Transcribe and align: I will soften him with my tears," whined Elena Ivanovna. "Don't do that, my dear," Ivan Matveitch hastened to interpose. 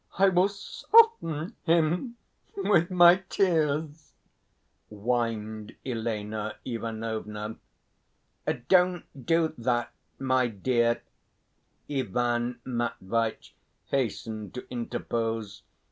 I 0.17 0.29
will 0.29 0.47
soften 0.49 1.55
him 1.61 2.17
with 2.57 2.89
my 2.89 3.17
tears," 3.29 4.13
whined 4.89 5.75
Elena 5.85 6.55
Ivanovna. 6.65 7.57
"Don't 8.67 9.25
do 9.27 9.53
that, 9.59 9.91
my 10.17 10.47
dear," 10.47 11.03
Ivan 11.87 12.59
Matveitch 12.65 13.53
hastened 13.91 14.55
to 14.55 14.65
interpose. 14.71 15.61